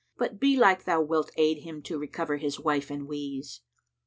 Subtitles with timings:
[0.17, 3.61] But belike thou wilt aid him to recover his wife and wees."